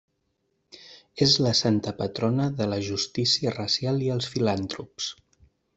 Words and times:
És 1.25 1.35
la 1.47 1.51
santa 1.59 1.93
patrona 1.99 2.49
de 2.63 2.69
la 2.73 2.81
justícia 2.89 3.55
racial 3.61 4.05
i 4.09 4.13
els 4.17 4.35
filantrops. 4.35 5.17